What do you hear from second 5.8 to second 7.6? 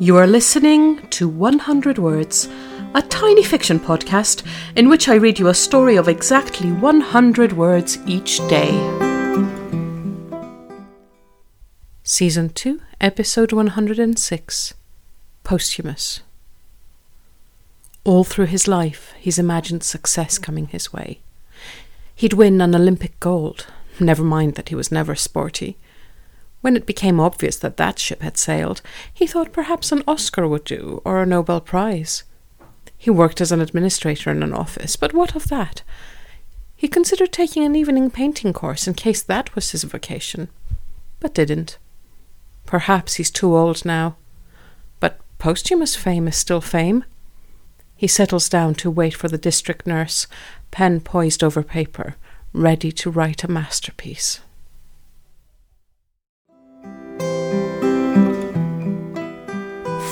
of exactly 100